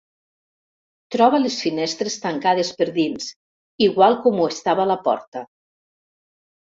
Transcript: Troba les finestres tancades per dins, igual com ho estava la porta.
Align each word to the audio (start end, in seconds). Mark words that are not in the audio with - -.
Troba 1.15 1.41
les 1.43 1.57
finestres 1.65 2.17
tancades 2.25 2.71
per 2.81 2.87
dins, 2.97 3.29
igual 3.89 4.19
com 4.25 4.43
ho 4.43 4.49
estava 4.57 4.89
la 4.93 5.01
porta. 5.09 5.45